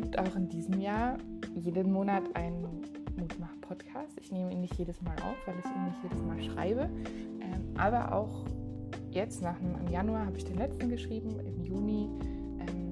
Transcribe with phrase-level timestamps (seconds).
[0.00, 1.18] gibt auch in diesem Jahr
[1.56, 2.62] jeden Monat einen
[3.16, 4.16] Mutmach-Podcast.
[4.20, 6.88] Ich nehme ihn nicht jedes Mal auf, weil ich ihn nicht jedes Mal schreibe.
[7.40, 8.44] Ähm, aber auch
[9.10, 12.08] jetzt, nach dem, im Januar habe ich den letzten geschrieben, im Juni
[12.60, 12.90] ähm,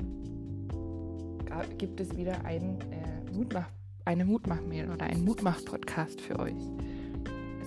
[1.79, 3.70] gibt es wieder ein, äh, Mutmach,
[4.05, 6.73] eine Mutmach-Mail oder einen Mutmach-Podcast für euch.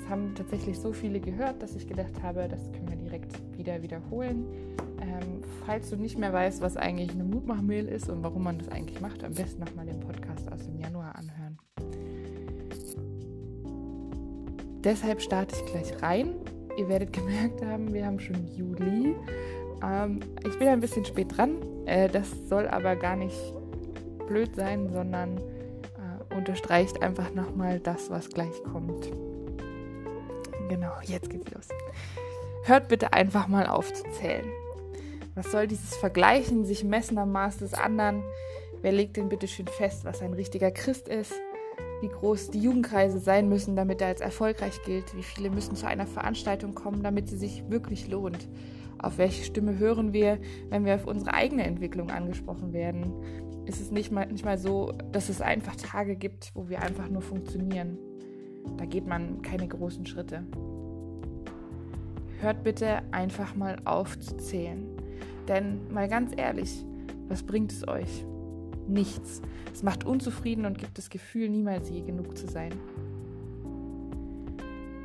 [0.09, 4.45] Haben tatsächlich so viele gehört, dass ich gedacht habe, das können wir direkt wieder wiederholen.
[5.01, 8.69] Ähm, falls du nicht mehr weißt, was eigentlich eine Mutmach-Mail ist und warum man das
[8.69, 11.59] eigentlich macht, am besten nochmal den Podcast aus dem Januar anhören.
[14.83, 16.35] Deshalb starte ich gleich rein.
[16.77, 19.15] Ihr werdet gemerkt haben, wir haben schon Juli.
[19.83, 21.57] Ähm, ich bin ein bisschen spät dran.
[21.85, 23.37] Äh, das soll aber gar nicht
[24.27, 29.11] blöd sein, sondern äh, unterstreicht einfach nochmal das, was gleich kommt.
[30.69, 31.67] Genau, jetzt geht's los.
[32.63, 34.45] Hört bitte einfach mal auf zu zählen.
[35.35, 38.23] Was soll dieses Vergleichen, sich messen am Maß des anderen?
[38.81, 41.33] Wer legt denn bitte schön fest, was ein richtiger Christ ist?
[42.01, 45.15] Wie groß die Jugendkreise sein müssen, damit er als erfolgreich gilt?
[45.17, 48.47] Wie viele müssen zu einer Veranstaltung kommen, damit sie sich wirklich lohnt?
[48.99, 50.39] Auf welche Stimme hören wir,
[50.69, 53.65] wenn wir auf unsere eigene Entwicklung angesprochen werden?
[53.65, 57.09] Ist es nicht mal, nicht mal so, dass es einfach Tage gibt, wo wir einfach
[57.09, 57.97] nur funktionieren?
[58.77, 60.43] Da geht man keine großen Schritte.
[62.39, 64.85] Hört bitte einfach mal auf zu zählen.
[65.47, 66.85] Denn mal ganz ehrlich,
[67.27, 68.25] was bringt es euch?
[68.87, 69.41] Nichts.
[69.73, 72.73] Es macht unzufrieden und gibt das Gefühl, niemals je genug zu sein.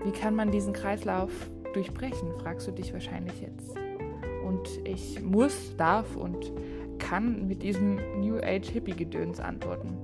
[0.04, 1.30] Wie kann man diesen Kreislauf
[1.74, 3.74] durchbrechen, fragst du dich wahrscheinlich jetzt.
[4.46, 6.52] Und ich muss, darf und
[6.98, 9.96] kann mit diesem New Age Hippie-Gedöns antworten.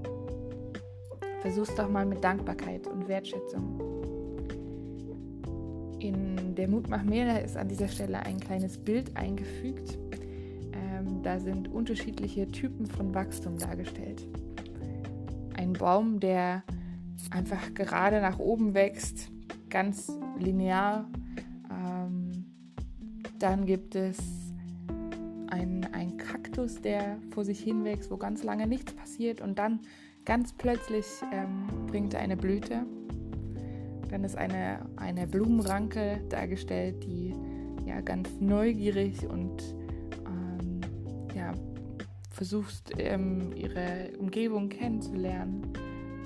[1.41, 3.81] Versuch's doch mal mit Dankbarkeit und Wertschätzung.
[5.99, 9.99] In der Mutmachmehre ist an dieser Stelle ein kleines Bild eingefügt.
[10.73, 14.27] Ähm, da sind unterschiedliche Typen von Wachstum dargestellt.
[15.57, 16.63] Ein Baum, der
[17.31, 19.31] einfach gerade nach oben wächst,
[19.71, 21.09] ganz linear.
[21.71, 22.45] Ähm,
[23.39, 24.19] dann gibt es
[25.51, 29.81] einen, einen Kaktus, der vor sich hinwächst, wo ganz lange nichts passiert und dann
[30.25, 32.87] ganz plötzlich ähm, bringt eine Blüte
[34.11, 37.35] dann ist eine, eine Blumenranke dargestellt, die
[37.87, 39.63] ja ganz neugierig und
[40.27, 40.81] ähm,
[41.35, 41.53] ja,
[42.31, 45.73] versucht, ähm, ihre Umgebung kennenzulernen.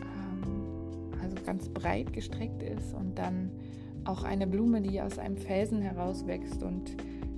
[0.03, 3.51] Ähm, also ganz breit gestreckt ist und dann
[4.05, 6.97] auch eine Blume, die aus einem Felsen herauswächst und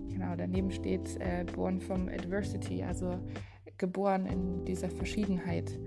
[0.08, 3.18] genau daneben steht äh, Born from Adversity, also
[3.78, 5.78] geboren in dieser Verschiedenheit.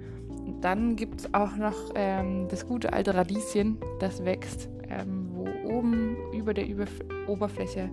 [0.61, 6.17] Dann gibt es auch noch ähm, das gute alte Radieschen, das wächst, ähm, wo oben
[6.33, 6.91] über der Überf
[7.27, 7.89] Oberfläche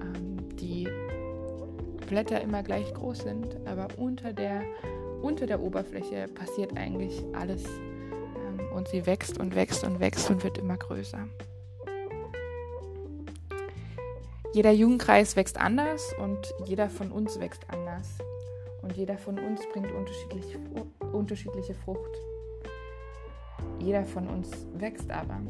[0.00, 0.88] ähm, die
[2.08, 4.62] Blätter immer gleich groß sind, aber unter der,
[5.20, 7.64] unter der Oberfläche passiert eigentlich alles.
[7.64, 11.28] Ähm, und sie wächst und wächst und wächst und wird immer größer.
[14.52, 18.18] Jeder Jugendkreis wächst anders und jeder von uns wächst anders.
[18.82, 20.58] Und jeder von uns bringt unterschiedliche,
[21.12, 22.10] unterschiedliche Frucht.
[23.78, 25.40] Jeder von uns wächst aber.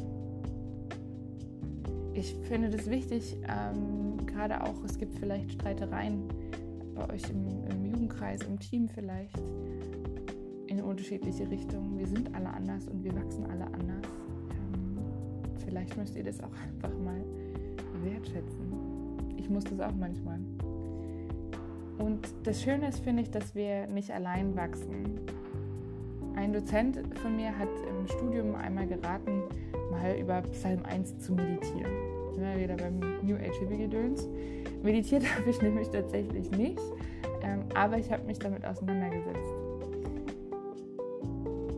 [2.13, 6.23] Ich finde das wichtig, ähm, gerade auch, es gibt vielleicht Streitereien
[6.95, 9.41] bei euch im, im Jugendkreis, im Team vielleicht,
[10.67, 11.97] in unterschiedliche Richtungen.
[11.97, 14.05] Wir sind alle anders und wir wachsen alle anders.
[14.51, 14.97] Ähm,
[15.65, 17.23] vielleicht müsst ihr das auch einfach mal
[18.03, 18.73] wertschätzen.
[19.37, 20.39] Ich muss das auch manchmal.
[21.97, 25.19] Und das Schöne ist, finde ich, dass wir nicht allein wachsen.
[26.41, 29.43] Ein Dozent von mir hat im Studium einmal geraten,
[29.91, 31.91] mal über Psalm 1 zu meditieren.
[32.33, 34.27] Sind wieder beim New Age Hippie Gedöns.
[34.81, 36.81] Meditiert habe ich nämlich tatsächlich nicht,
[37.43, 39.53] ähm, aber ich habe mich damit auseinandergesetzt.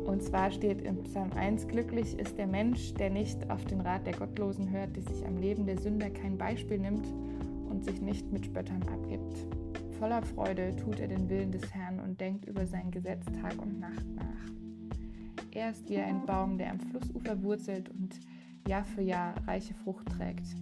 [0.05, 4.07] Und zwar steht im Psalm 1, glücklich ist der Mensch, der nicht auf den Rat
[4.07, 7.05] der Gottlosen hört, der sich am Leben der Sünder kein Beispiel nimmt
[7.69, 9.45] und sich nicht mit Spöttern abgibt.
[10.03, 13.79] Voller Freude tut er den Willen des Herrn und denkt über sein Gesetz Tag und
[13.79, 14.51] Nacht nach.
[15.53, 18.19] Er ist wie ein Baum, der am Flussufer wurzelt und
[18.67, 20.57] Jahr für Jahr reiche Frucht trägt.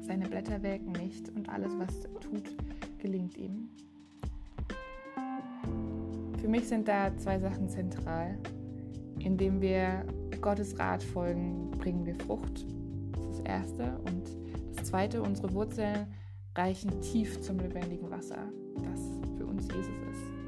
[0.00, 2.56] Seine Blätter welken nicht und alles, was er tut,
[2.98, 3.68] gelingt ihm.
[6.40, 8.36] Für mich sind da zwei Sachen zentral.
[9.20, 10.04] Indem wir
[10.40, 12.66] Gottes Rat folgen, bringen wir Frucht.
[13.12, 14.00] Das ist das Erste.
[14.06, 14.24] Und
[14.74, 16.08] das Zweite, unsere Wurzeln
[16.56, 19.00] reichen tief zum lebendigen Wasser, das
[19.36, 20.40] für uns Jesus ist.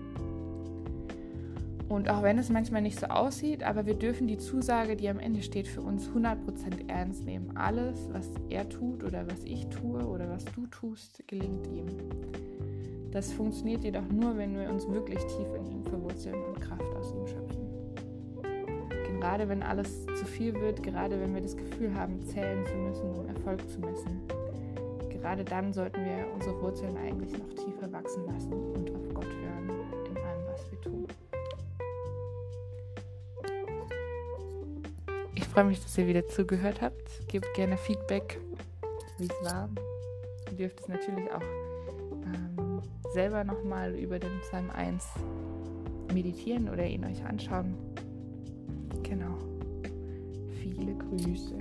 [1.89, 5.19] Und auch wenn es manchmal nicht so aussieht, aber wir dürfen die Zusage, die am
[5.19, 7.55] Ende steht, für uns 100% ernst nehmen.
[7.57, 11.87] Alles, was er tut oder was ich tue oder was du tust, gelingt ihm.
[13.11, 17.13] Das funktioniert jedoch nur, wenn wir uns wirklich tief in ihm verwurzeln und Kraft aus
[17.13, 17.63] ihm schöpfen.
[19.21, 23.09] Gerade wenn alles zu viel wird, gerade wenn wir das Gefühl haben, zählen zu müssen,
[23.11, 24.21] um Erfolg zu messen,
[25.23, 29.71] gerade dann sollten wir unsere Wurzeln eigentlich noch tiefer wachsen lassen und auf Gott hören
[30.11, 31.07] in allem, was wir tun.
[35.37, 37.29] Ich freue mich, dass ihr wieder zugehört habt.
[37.29, 38.41] Gebt gerne Feedback,
[39.19, 39.69] wie es war.
[40.51, 41.43] Ihr dürft es natürlich auch
[42.25, 42.83] ähm,
[43.13, 45.07] selber nochmal über den Psalm 1
[46.13, 47.75] meditieren oder ihn euch anschauen.
[49.05, 49.39] Genau.
[50.61, 51.55] Viele Grüße.